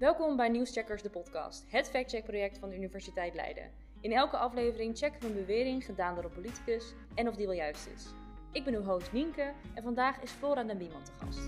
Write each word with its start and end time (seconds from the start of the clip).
Welkom 0.00 0.36
bij 0.36 0.48
Nieuwscheckers, 0.48 1.02
de 1.02 1.10
podcast, 1.10 1.70
het 1.70 1.90
factcheckproject 1.90 2.58
van 2.58 2.68
de 2.68 2.76
Universiteit 2.76 3.34
Leiden. 3.34 3.70
In 4.00 4.12
elke 4.12 4.36
aflevering 4.36 4.98
checken 4.98 5.20
we 5.20 5.26
een 5.26 5.34
bewering 5.34 5.84
gedaan 5.84 6.14
door 6.14 6.24
een 6.24 6.32
politicus 6.32 6.94
en 7.14 7.28
of 7.28 7.36
die 7.36 7.46
wel 7.46 7.54
juist 7.54 7.86
is. 7.86 8.06
Ik 8.52 8.64
ben 8.64 8.74
uw 8.74 8.82
host 8.82 9.12
Nienke 9.12 9.52
en 9.74 9.82
vandaag 9.82 10.22
is 10.22 10.30
Flora 10.30 10.64
den 10.64 10.78
Bieman 10.78 11.04
te 11.04 11.12
gast. 11.12 11.40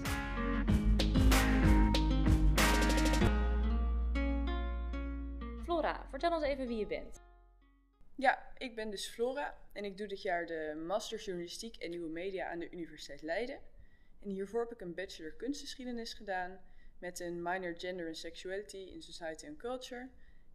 Flora, 5.64 6.07
vertel 6.09 6.32
ons 6.32 6.45
even 6.45 6.66
wie 6.66 6.79
je 6.79 6.87
bent. 6.87 7.23
Ja, 8.14 8.53
ik 8.59 8.75
ben 8.75 8.91
dus 8.91 9.09
Flora 9.09 9.55
en 9.73 9.84
ik 9.84 9.96
doe 9.96 10.07
dit 10.07 10.23
jaar 10.23 10.46
de 10.46 10.82
Master 10.87 11.19
Journalistiek 11.19 11.77
en 11.77 11.91
Nieuwe 11.91 12.11
Media 12.11 12.50
aan 12.50 12.59
de 12.59 12.71
Universiteit 12.71 13.23
Leiden. 13.23 13.59
En 14.23 14.30
hiervoor 14.30 14.61
heb 14.61 14.73
ik 14.73 14.80
een 14.80 14.95
Bachelor 14.95 15.32
Kunstgeschiedenis 15.32 16.14
gedaan 16.14 16.61
met 17.03 17.21
een 17.21 17.43
minor 17.43 17.75
Gender 17.77 18.07
and 18.07 18.16
Sexuality 18.16 18.77
in 18.77 19.02
Society 19.02 19.46
and 19.46 19.57
Culture 19.57 20.09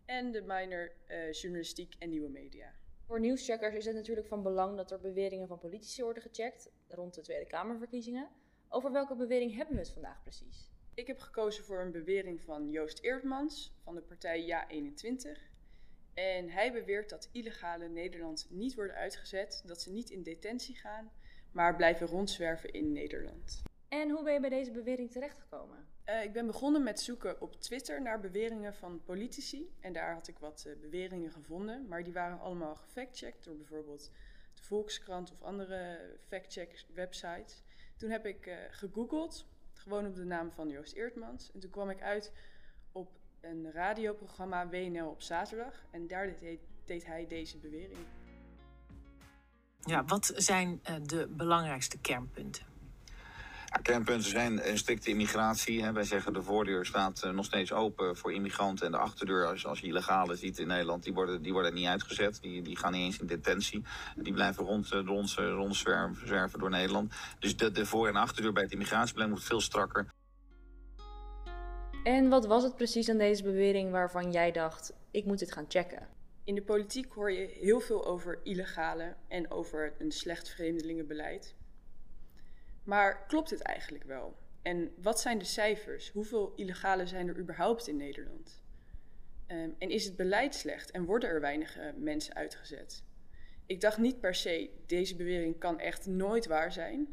en 0.06 0.32
de 0.32 0.42
minor 0.42 0.92
uh, 1.08 1.32
Journalistiek 1.32 1.96
en 2.00 2.10
Nieuwe 2.10 2.30
Media. 2.30 2.74
Voor 3.06 3.20
nieuwscheckers 3.20 3.76
is 3.76 3.86
het 3.86 3.96
natuurlijk 3.96 4.28
van 4.28 4.44
belang 4.44 4.78
dat 4.78 4.92
er 4.92 5.00
beweringen 5.00 5.48
van 5.48 5.60
politici 5.60 6.04
worden 6.04 6.24
gecheckt 6.24 6.70
rond 6.88 7.14
de 7.14 7.22
Tweede 7.22 7.48
Kamerverkiezingen. 7.48 8.30
Over 8.70 8.92
welke 8.92 9.16
bewering 9.16 9.56
hebben 9.56 9.76
we 9.76 9.82
het 9.82 9.92
vandaag 9.92 10.22
precies? 10.24 10.70
Ik 10.94 11.08
heb 11.08 11.20
gekozen 11.20 11.64
voor 11.64 11.82
een 11.82 11.92
bewering 11.92 12.42
van 12.42 12.70
Joost 12.70 13.00
Eertmans 13.00 13.74
van 13.84 13.96
de 13.96 14.02
partij 14.02 14.68
Ja21. 14.68 15.56
En 16.14 16.50
hij 16.50 16.72
beweert 16.72 17.10
dat 17.10 17.30
illegale 17.32 17.88
Nederland 17.88 18.48
niet 18.50 18.76
worden 18.76 18.96
uitgezet, 18.96 19.64
dat 19.66 19.82
ze 19.82 19.92
niet 19.92 20.10
in 20.10 20.24
detentie 20.24 20.76
gaan, 20.76 21.12
maar 21.52 21.76
blijven 21.76 22.08
rondzwerven 22.08 22.74
in 22.74 22.92
Nederland. 22.92 23.62
En 23.88 24.10
hoe 24.10 24.24
ben 24.24 24.34
je 24.34 24.40
bij 24.40 24.50
deze 24.50 24.72
bewering 24.72 25.12
terechtgekomen? 25.12 25.97
Uh, 26.10 26.24
ik 26.24 26.34
ben 26.34 26.46
begonnen 26.46 26.84
met 26.84 27.00
zoeken 27.00 27.42
op 27.42 27.62
Twitter 27.62 28.02
naar 28.02 28.20
beweringen 28.20 28.74
van 28.74 29.02
politici. 29.04 29.76
En 29.80 29.94
daar 29.94 30.14
had 30.14 30.28
ik 30.28 30.40
wat 30.40 30.64
uh, 30.68 30.76
beweringen 30.82 31.32
gevonden, 31.32 31.88
maar 31.88 32.04
die 32.04 32.14
waren 32.14 32.40
allemaal 32.40 32.76
gefactcheckt 32.76 33.44
door 33.44 33.56
bijvoorbeeld 33.56 34.12
de 34.54 34.64
Volkskrant 34.64 35.32
of 35.32 35.42
andere 35.42 36.00
factcheck 36.28 36.86
websites. 36.94 37.64
Toen 37.98 38.10
heb 38.10 38.26
ik 38.26 38.46
uh, 38.46 38.56
gegoogeld, 38.70 39.46
gewoon 39.74 40.08
op 40.08 40.16
de 40.16 40.24
naam 40.24 40.52
van 40.52 40.70
Joost 40.70 40.94
Eertmans. 40.94 41.52
En 41.52 41.60
toen 41.60 41.70
kwam 41.70 41.90
ik 41.90 42.02
uit 42.02 42.32
op 42.92 43.20
een 43.42 43.72
radioprogramma 43.72 44.70
WNL 44.70 45.10
op 45.10 45.22
zaterdag. 45.22 45.86
En 45.92 46.08
daar 46.08 46.40
deed, 46.40 46.60
deed 46.86 47.06
hij 47.06 47.28
deze 47.28 47.58
bewering. 47.58 48.00
Ja, 49.80 50.06
wat 50.06 50.32
zijn 50.36 50.82
de 51.02 51.28
belangrijkste 51.28 51.98
kernpunten? 51.98 52.67
Ja, 53.72 53.78
kernpunten 53.82 54.30
zijn 54.30 54.70
een 54.70 54.78
strikte 54.78 55.10
immigratie. 55.10 55.84
Hè. 55.84 55.92
Wij 55.92 56.04
zeggen 56.04 56.34
de 56.34 56.42
voordeur 56.42 56.86
staat 56.86 57.22
uh, 57.26 57.32
nog 57.32 57.46
steeds 57.46 57.72
open 57.72 58.18
voor 58.18 58.34
immigranten. 58.34 58.86
En 58.86 58.92
de 58.92 58.98
achterdeur, 58.98 59.46
als, 59.46 59.66
als 59.66 59.80
je 59.80 59.88
illegale 59.88 60.36
ziet 60.36 60.60
in 60.60 60.68
Nederland, 60.68 61.04
die 61.04 61.14
worden, 61.14 61.42
die 61.42 61.54
worden 61.54 61.74
niet 61.74 61.88
uitgezet. 61.88 62.42
Die, 62.42 62.62
die 62.62 62.78
gaan 62.78 62.92
niet 62.92 63.02
eens 63.02 63.20
in 63.20 63.28
detentie. 63.28 63.84
Die 64.16 64.34
blijven 64.34 64.66
rond, 64.66 64.92
uh, 64.94 65.06
rond, 65.06 65.34
rondzwerven 65.34 66.60
door 66.60 66.70
Nederland. 66.70 67.14
Dus 67.40 67.58
de, 67.58 67.72
de 67.72 67.86
voor- 67.86 68.08
en 68.08 68.16
achterdeur 68.16 68.54
bij 68.54 68.64
het 68.64 68.72
immigratiebeleid 68.72 69.30
moet 69.30 69.44
veel 69.44 69.62
strakker. 69.62 70.06
En 72.04 72.30
wat 72.30 72.46
was 72.46 72.64
het 72.64 72.76
precies 72.76 73.10
aan 73.10 73.18
deze 73.18 73.44
bewering 73.44 73.92
waarvan 73.92 74.32
jij 74.32 74.52
dacht, 74.52 74.94
ik 75.12 75.26
moet 75.26 75.40
dit 75.40 75.52
gaan 75.52 75.66
checken? 75.68 76.08
In 76.44 76.56
de 76.56 76.64
politiek 76.64 77.12
hoor 77.14 77.32
je 77.32 77.48
heel 77.60 77.80
veel 77.80 78.06
over 78.06 78.40
illegale 78.44 79.16
en 79.28 79.52
over 79.52 79.94
een 80.00 80.12
slecht 80.12 80.50
vreemdelingenbeleid. 80.50 81.56
Maar 82.88 83.26
klopt 83.26 83.50
dit 83.50 83.62
eigenlijk 83.62 84.04
wel? 84.04 84.38
En 84.62 84.94
wat 85.02 85.20
zijn 85.20 85.38
de 85.38 85.46
cijfers? 85.46 86.12
Hoeveel 86.12 86.54
illegalen 86.56 87.08
zijn 87.08 87.28
er 87.28 87.38
überhaupt 87.38 87.88
in 87.88 87.98
Nederland? 87.98 88.62
Um, 89.48 89.76
en 89.78 89.90
is 89.90 90.06
het 90.06 90.16
beleid 90.16 90.56
slecht 90.56 90.92
en 90.92 91.06
worden 91.06 91.30
er 91.30 91.42
weinig 91.42 91.78
uh, 91.78 91.84
mensen 91.96 92.36
uitgezet? 92.36 93.04
Ik 93.66 93.82
dacht 93.82 93.98
niet 93.98 94.20
per 94.20 94.36
se, 94.36 94.70
deze 94.86 95.16
bewering 95.16 95.60
kan 95.60 95.80
echt 95.80 96.06
nooit 96.06 96.46
waar 96.46 96.72
zijn. 96.72 97.08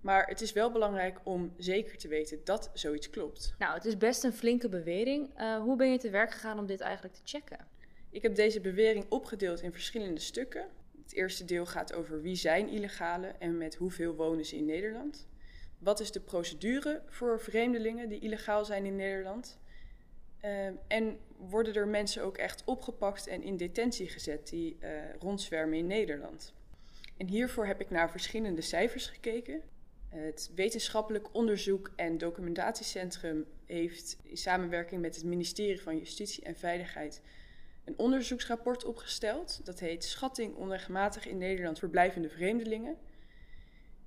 Maar 0.00 0.26
het 0.26 0.40
is 0.40 0.52
wel 0.52 0.72
belangrijk 0.72 1.20
om 1.22 1.54
zeker 1.56 1.98
te 1.98 2.08
weten 2.08 2.40
dat 2.44 2.70
zoiets 2.72 3.10
klopt. 3.10 3.54
Nou, 3.58 3.74
het 3.74 3.84
is 3.84 3.96
best 3.96 4.24
een 4.24 4.32
flinke 4.32 4.68
bewering. 4.68 5.40
Uh, 5.40 5.56
hoe 5.56 5.76
ben 5.76 5.90
je 5.90 5.98
te 5.98 6.10
werk 6.10 6.30
gegaan 6.30 6.58
om 6.58 6.66
dit 6.66 6.80
eigenlijk 6.80 7.14
te 7.14 7.22
checken? 7.24 7.66
Ik 8.10 8.22
heb 8.22 8.34
deze 8.34 8.60
bewering 8.60 9.06
opgedeeld 9.08 9.60
in 9.60 9.72
verschillende 9.72 10.20
stukken. 10.20 10.68
Het 11.04 11.12
eerste 11.12 11.44
deel 11.44 11.66
gaat 11.66 11.94
over 11.94 12.22
wie 12.22 12.36
zijn 12.36 12.68
illegalen 12.68 13.40
en 13.40 13.58
met 13.58 13.74
hoeveel 13.74 14.14
wonen 14.14 14.44
ze 14.44 14.56
in 14.56 14.64
Nederland. 14.64 15.26
Wat 15.78 16.00
is 16.00 16.12
de 16.12 16.20
procedure 16.20 17.02
voor 17.08 17.40
vreemdelingen 17.40 18.08
die 18.08 18.20
illegaal 18.20 18.64
zijn 18.64 18.84
in 18.84 18.96
Nederland? 18.96 19.58
Uh, 20.44 20.66
en 20.86 21.18
worden 21.36 21.74
er 21.74 21.88
mensen 21.88 22.22
ook 22.22 22.36
echt 22.36 22.62
opgepakt 22.64 23.26
en 23.26 23.42
in 23.42 23.56
detentie 23.56 24.08
gezet 24.08 24.48
die 24.48 24.76
uh, 24.80 24.88
rondzwermen 25.18 25.78
in 25.78 25.86
Nederland? 25.86 26.54
En 27.16 27.28
hiervoor 27.28 27.66
heb 27.66 27.80
ik 27.80 27.90
naar 27.90 28.10
verschillende 28.10 28.60
cijfers 28.60 29.06
gekeken. 29.06 29.62
Het 30.08 30.50
Wetenschappelijk 30.54 31.34
Onderzoek 31.34 31.92
en 31.96 32.18
Documentatiecentrum 32.18 33.46
heeft 33.64 34.16
in 34.22 34.36
samenwerking 34.36 35.00
met 35.00 35.14
het 35.14 35.24
ministerie 35.24 35.82
van 35.82 35.98
Justitie 35.98 36.44
en 36.44 36.56
Veiligheid 36.56 37.20
een 37.84 37.98
onderzoeksrapport 37.98 38.84
opgesteld. 38.84 39.60
Dat 39.64 39.80
heet 39.80 40.04
Schatting 40.04 40.54
onregelmatig 40.54 41.26
in 41.26 41.38
Nederland 41.38 41.78
verblijvende 41.78 42.28
vreemdelingen. 42.28 42.96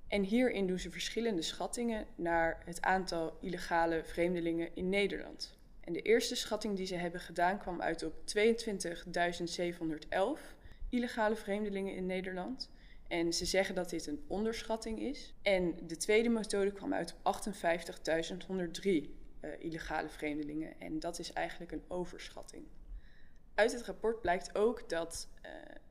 En 0.08 0.22
hierin 0.22 0.66
doen 0.66 0.78
ze 0.78 0.90
verschillende 0.90 1.42
schattingen 1.42 2.06
naar 2.14 2.62
het 2.64 2.82
aantal 2.82 3.36
illegale 3.40 4.04
vreemdelingen 4.04 4.74
in 4.74 4.88
Nederland. 4.88 5.56
En 5.80 5.92
de 5.92 6.02
eerste 6.02 6.34
schatting 6.34 6.76
die 6.76 6.86
ze 6.86 6.94
hebben 6.94 7.20
gedaan 7.20 7.58
kwam 7.58 7.80
uit 7.80 8.02
op 8.02 8.14
22.711 8.36 8.42
illegale 10.90 11.36
vreemdelingen 11.36 11.94
in 11.94 12.06
Nederland. 12.06 12.70
En 13.08 13.32
ze 13.32 13.44
zeggen 13.44 13.74
dat 13.74 13.90
dit 13.90 14.06
een 14.06 14.24
onderschatting 14.26 15.00
is. 15.00 15.34
En 15.42 15.74
de 15.86 15.96
tweede 15.96 16.28
methode 16.28 16.72
kwam 16.72 16.94
uit 16.94 17.14
op 17.22 17.46
58.103 17.46 18.84
uh, 18.84 19.02
illegale 19.58 20.08
vreemdelingen. 20.08 20.80
En 20.80 20.98
dat 20.98 21.18
is 21.18 21.32
eigenlijk 21.32 21.72
een 21.72 21.84
overschatting. 21.88 22.64
Uit 23.58 23.72
het 23.72 23.82
rapport 23.82 24.20
blijkt 24.20 24.54
ook 24.54 24.88
dat 24.88 25.28
uh, 25.44 25.50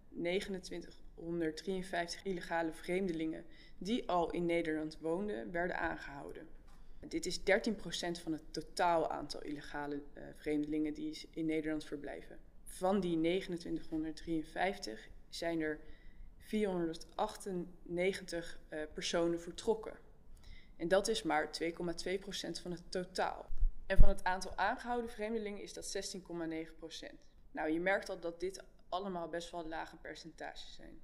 2953 0.09 2.23
illegale 2.23 2.71
vreemdelingen 2.71 3.45
die 3.77 4.09
al 4.09 4.31
in 4.31 4.45
Nederland 4.45 4.97
woonden, 4.99 5.51
werden 5.51 5.77
aangehouden. 5.77 6.47
Dit 7.07 7.25
is 7.25 7.39
13% 7.39 7.43
van 8.23 8.31
het 8.31 8.43
totaal 8.51 9.09
aantal 9.09 9.41
illegale 9.41 9.95
uh, 9.95 10.01
vreemdelingen 10.35 10.93
die 10.93 11.29
in 11.31 11.45
Nederland 11.45 11.85
verblijven. 11.85 12.39
Van 12.63 12.99
die 12.99 13.19
2953 13.19 15.09
zijn 15.29 15.61
er 15.61 15.79
498 16.37 18.59
uh, 18.69 18.79
personen 18.93 19.39
vertrokken. 19.39 19.97
En 20.77 20.87
dat 20.87 21.07
is 21.07 21.23
maar 21.23 21.49
2,2% 21.63 21.69
van 22.61 22.71
het 22.71 22.83
totaal. 22.89 23.45
En 23.85 23.97
van 23.97 24.09
het 24.09 24.23
aantal 24.23 24.55
aangehouden 24.55 25.09
vreemdelingen 25.09 25.61
is 25.61 25.73
dat 25.73 26.15
16,9%. 26.17 26.21
Nou, 27.57 27.71
je 27.71 27.79
merkt 27.79 28.09
al 28.09 28.19
dat 28.19 28.39
dit 28.39 28.63
allemaal 28.89 29.27
best 29.29 29.51
wel 29.51 29.67
lage 29.67 29.95
percentages 29.95 30.73
zijn. 30.75 31.01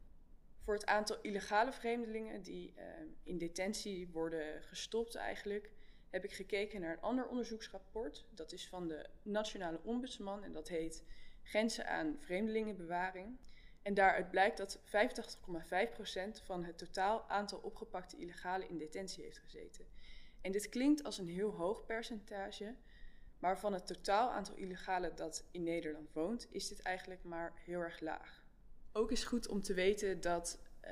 Voor 0.64 0.74
het 0.74 0.86
aantal 0.86 1.18
illegale 1.22 1.72
vreemdelingen 1.72 2.42
die 2.42 2.74
uh, 2.78 2.84
in 3.24 3.38
detentie 3.38 4.08
worden 4.08 4.64
gestopt 4.64 5.16
eigenlijk, 5.16 5.72
heb 6.10 6.24
ik 6.24 6.34
gekeken 6.34 6.82
naar 6.82 6.92
een 6.92 7.02
ander 7.02 7.28
onderzoeksrapport. 7.28 8.26
Dat 8.30 8.52
is 8.52 8.68
van 8.68 8.88
de 8.88 9.10
Nationale 9.24 9.80
Ombudsman 9.84 10.44
en 10.44 10.52
dat 10.52 10.68
heet 10.68 11.04
Grenzen 11.44 11.88
aan 11.88 12.18
Vreemdelingenbewaring. 12.20 13.38
En 13.82 13.94
daaruit 13.94 14.30
blijkt 14.30 14.58
dat 14.58 14.80
85,5% 14.80 16.44
van 16.44 16.64
het 16.64 16.78
totaal 16.78 17.30
aantal 17.30 17.60
opgepakte 17.60 18.18
illegalen 18.18 18.70
in 18.70 18.78
detentie 18.78 19.24
heeft 19.24 19.40
gezeten. 19.40 19.86
En 20.42 20.52
dit 20.52 20.70
klinkt 20.70 21.04
als 21.04 21.18
een 21.18 21.28
heel 21.28 21.52
hoog 21.52 21.86
percentage, 21.86 22.76
maar 23.44 23.60
van 23.60 23.74
het 23.74 23.88
totaal 23.88 24.32
aantal 24.32 24.56
illegalen 24.56 25.16
dat 25.16 25.44
in 25.52 25.64
Nederland 25.64 26.14
woont, 26.14 26.48
is 26.50 26.68
dit 26.68 26.82
eigenlijk 26.82 27.24
maar 27.24 27.54
heel 27.66 27.80
erg 27.80 28.00
laag. 28.00 28.44
Ook 28.92 29.12
is 29.12 29.24
goed 29.24 29.48
om 29.48 29.62
te 29.62 29.74
weten 29.74 30.22
dat 30.22 30.60
uh, 30.86 30.92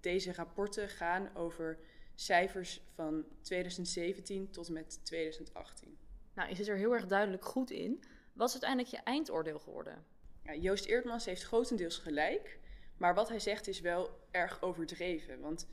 deze 0.00 0.32
rapporten 0.32 0.88
gaan 0.88 1.36
over 1.36 1.78
cijfers 2.14 2.82
van 2.94 3.24
2017 3.40 4.50
tot 4.50 4.66
en 4.66 4.72
met 4.72 5.04
2018. 5.04 5.98
Nou, 6.34 6.48
je 6.48 6.54
zit 6.54 6.68
er 6.68 6.76
heel 6.76 6.92
erg 6.92 7.06
duidelijk 7.06 7.44
goed 7.44 7.70
in. 7.70 8.04
Wat 8.32 8.46
is 8.46 8.52
uiteindelijk 8.52 8.90
je 8.90 9.10
eindoordeel 9.10 9.58
geworden? 9.58 10.04
Ja, 10.42 10.54
Joost 10.54 10.84
Eertmans 10.84 11.24
heeft 11.24 11.42
grotendeels 11.42 11.98
gelijk, 11.98 12.58
maar 12.96 13.14
wat 13.14 13.28
hij 13.28 13.40
zegt 13.40 13.66
is 13.66 13.80
wel 13.80 14.10
erg 14.30 14.62
overdreven. 14.62 15.40
Want 15.40 15.68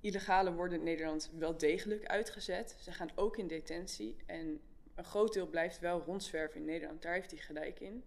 illegalen 0.00 0.54
worden 0.54 0.78
in 0.78 0.84
Nederland 0.84 1.30
wel 1.38 1.56
degelijk 1.56 2.06
uitgezet. 2.06 2.76
Ze 2.80 2.92
gaan 2.92 3.10
ook 3.14 3.36
in 3.36 3.46
detentie 3.46 4.16
en 4.26 4.60
een 5.00 5.06
groot 5.06 5.32
deel 5.32 5.46
blijft 5.46 5.78
wel 5.78 6.00
rondzwerven 6.00 6.60
in 6.60 6.66
Nederland. 6.66 7.02
Daar 7.02 7.14
heeft 7.14 7.30
hij 7.30 7.40
gelijk 7.40 7.80
in. 7.80 8.04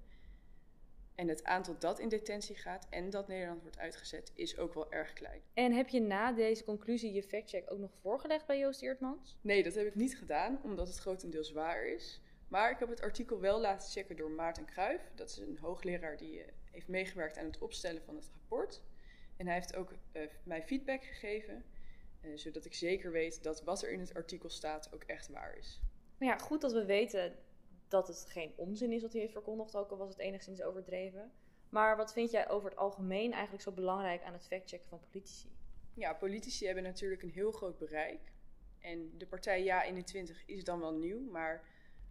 En 1.16 1.28
het 1.28 1.44
aantal 1.44 1.76
dat 1.80 2.00
in 2.00 2.10
detentie 2.10 2.56
gaat 2.56 2.88
en 2.90 3.10
dat 3.10 3.28
Nederland 3.28 3.62
wordt 3.62 3.78
uitgezet 3.78 4.32
is 4.36 4.58
ook 4.58 4.74
wel 4.74 4.92
erg 4.92 5.14
klein. 5.14 5.42
En 5.54 5.72
heb 5.72 5.90
je 5.90 6.02
na 6.02 6.32
deze 6.32 6.64
conclusie 6.64 7.14
je 7.14 7.24
factcheck 7.24 7.72
ook 7.72 7.80
nog 7.80 7.92
voorgelegd 8.02 8.46
bij 8.46 8.60
Joost 8.60 8.82
Eertmans? 8.82 9.38
Nee, 9.42 9.64
dat 9.64 9.76
heb 9.76 9.88
ik 9.88 9.96
niet 9.96 10.18
gedaan, 10.18 10.60
omdat 10.64 10.88
het 10.88 10.98
grotendeels 10.98 11.52
waar 11.52 11.86
is. 11.86 12.22
Maar 12.48 12.72
ik 12.72 12.80
heb 12.80 12.90
het 12.90 13.02
artikel 13.02 13.40
wel 13.40 13.60
laten 13.60 13.90
checken 13.90 14.16
door 14.16 14.32
Maarten 14.32 14.66
Kruijf. 14.66 15.12
Dat 15.16 15.30
is 15.30 15.38
een 15.38 15.58
hoogleraar 15.58 16.18
die 16.18 16.40
uh, 16.40 16.46
heeft 16.72 16.88
meegewerkt 16.88 17.38
aan 17.38 17.46
het 17.46 17.58
opstellen 17.58 18.02
van 18.04 18.16
het 18.16 18.30
rapport. 18.34 18.82
En 19.38 19.46
hij 19.46 19.56
heeft 19.56 19.76
ook 19.76 19.92
uh, 20.14 20.24
mij 20.44 20.64
feedback 20.64 21.04
gegeven, 21.04 21.64
uh, 22.22 22.38
zodat 22.38 22.66
ik 22.66 22.74
zeker 22.74 23.12
weet 23.12 23.44
dat 23.44 23.64
wat 23.64 23.82
er 23.82 23.92
in 23.92 24.00
het 24.00 24.14
artikel 24.14 24.50
staat 24.50 24.90
ook 24.94 25.04
echt 25.04 25.28
waar 25.28 25.58
is. 25.58 25.82
Nou 26.18 26.32
ja, 26.32 26.38
goed 26.38 26.62
dat 26.62 26.72
we 26.72 26.86
weten 26.86 27.36
dat 27.88 28.08
het 28.08 28.26
geen 28.30 28.54
onzin 28.56 28.92
is 28.92 29.02
wat 29.02 29.12
hij 29.12 29.22
heeft 29.22 29.34
verkondigd, 29.34 29.76
ook 29.76 29.92
al 29.92 29.98
was 29.98 30.10
het 30.10 30.20
enigszins 30.20 30.62
overdreven. 30.62 31.32
Maar 31.70 31.98
wat 31.98 32.14
vind 32.14 32.32
jij 32.32 32.50
over 32.50 32.70
het 32.70 32.80
algemeen 32.80 33.32
eigenlijk 33.32 33.64
zo 33.64 33.72
belangrijk 33.72 34.24
aan 34.24 34.34
het 34.34 34.48
factchecken 34.48 34.90
van 34.90 35.00
politici? 35.00 35.52
Ja, 35.94 36.14
politici 36.14 36.66
hebben 36.66 36.84
natuurlijk 36.84 37.22
een 37.22 37.30
heel 37.30 37.52
groot 37.52 37.78
bereik. 37.78 38.32
En 38.80 39.18
de 39.18 39.28
partij 39.28 39.64
Ja21 39.64 40.46
is 40.46 40.64
dan 40.64 40.80
wel 40.80 40.94
nieuw, 40.94 41.20
maar 41.32 41.64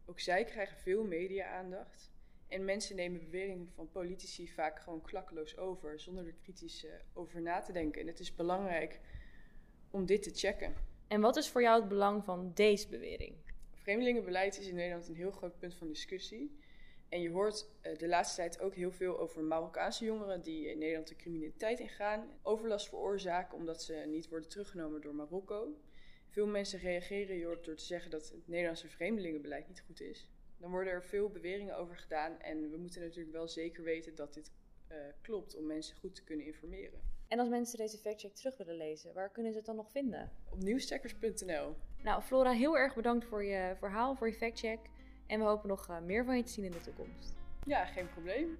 ook 0.06 0.20
zij 0.20 0.44
krijgen 0.44 0.76
veel 0.76 1.05
media-aandacht. 1.05 2.10
En 2.48 2.64
mensen 2.64 2.96
nemen 2.96 3.20
beweringen 3.20 3.70
van 3.75 3.90
politici 3.90 4.48
vaak 4.48 4.81
gewoon 4.81 5.02
klakkeloos 5.02 5.56
over, 5.56 6.00
zonder 6.00 6.26
er 6.26 6.34
kritisch 6.43 6.84
uh, 6.84 6.90
over 7.12 7.43
na 7.43 7.60
te 7.60 7.72
denken. 7.72 8.00
En 8.00 8.06
het 8.06 8.20
is 8.20 8.34
belangrijk 8.34 9.00
om 9.90 10.06
dit 10.06 10.22
te 10.22 10.31
checken. 10.31 10.75
En 11.08 11.20
wat 11.20 11.37
is 11.37 11.48
voor 11.48 11.62
jou 11.62 11.81
het 11.81 11.88
belang 11.88 12.25
van 12.25 12.52
deze 12.55 12.88
bewering? 12.88 13.37
Vreemdelingenbeleid 13.82 14.58
is 14.58 14.67
in 14.69 14.75
Nederland 14.75 15.08
een 15.08 15.14
heel 15.14 15.31
groot 15.31 15.58
punt 15.58 15.75
van 15.75 15.88
discussie. 15.88 16.58
En 17.08 17.20
je 17.20 17.31
hoort 17.31 17.69
uh, 17.82 17.99
de 17.99 18.08
laatste 18.08 18.37
tijd 18.37 18.61
ook 18.61 18.75
heel 18.75 18.93
veel 18.93 19.19
over 19.19 19.43
Marokkaanse 19.43 20.05
jongeren 20.05 20.43
die 20.43 20.70
in 20.70 20.79
Nederland 20.79 21.08
de 21.08 21.17
criminaliteit 21.17 21.81
ingaan, 21.81 22.38
overlast 22.43 22.88
veroorzaken 22.88 23.58
omdat 23.58 23.82
ze 23.82 23.94
niet 23.94 24.29
worden 24.29 24.49
teruggenomen 24.49 25.00
door 25.00 25.14
Marokko. 25.14 25.76
Veel 26.29 26.46
mensen 26.46 26.79
reageren 26.79 27.37
hierop 27.37 27.64
door 27.64 27.75
te 27.75 27.84
zeggen 27.84 28.11
dat 28.11 28.29
het 28.29 28.49
Nederlandse 28.49 28.88
vreemdelingenbeleid 28.88 29.69
niet 29.69 29.81
goed 29.81 30.00
is. 30.00 30.29
Dan 30.58 30.70
worden 30.70 30.93
er 30.93 31.05
veel 31.05 31.29
beweringen 31.29 31.76
over 31.76 31.96
gedaan 31.96 32.40
en 32.40 32.70
we 32.70 32.76
moeten 32.76 33.00
natuurlijk 33.00 33.32
wel 33.32 33.49
zeker 33.49 33.82
weten 33.82 34.14
dat 34.14 34.34
dit 34.34 34.50
uh, 34.90 34.96
klopt 35.20 35.56
om 35.56 35.67
mensen 35.67 35.96
goed 35.96 36.14
te 36.14 36.25
kunnen 36.25 36.46
informeren. 36.46 37.00
En 37.32 37.38
als 37.38 37.49
mensen 37.49 37.79
deze 37.79 37.99
factcheck 37.99 38.34
terug 38.34 38.56
willen 38.56 38.76
lezen, 38.76 39.14
waar 39.14 39.31
kunnen 39.31 39.52
ze 39.52 39.58
het 39.58 39.67
dan 39.67 39.76
nog 39.76 39.90
vinden? 39.90 40.31
Op 40.50 40.62
nieuwscheckers.nl. 40.62 41.76
Nou, 42.02 42.23
Flora, 42.23 42.50
heel 42.50 42.76
erg 42.76 42.94
bedankt 42.94 43.25
voor 43.25 43.44
je 43.44 43.75
verhaal, 43.79 44.14
voor 44.14 44.26
je 44.26 44.34
factcheck. 44.34 44.79
En 45.26 45.38
we 45.38 45.44
hopen 45.44 45.69
nog 45.69 45.88
uh, 45.88 46.00
meer 46.00 46.25
van 46.25 46.37
je 46.37 46.43
te 46.43 46.52
zien 46.52 46.64
in 46.64 46.70
de 46.70 46.81
toekomst. 46.81 47.34
Ja, 47.67 47.84
geen 47.84 48.08
probleem. 48.08 48.58